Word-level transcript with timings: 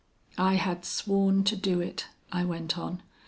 'I 0.35 0.55
had 0.55 0.83
sworn 0.83 1.43
to 1.43 1.55
do 1.55 1.79
it,' 1.79 2.07
I 2.31 2.43
went 2.43 2.75
on. 2.75 3.03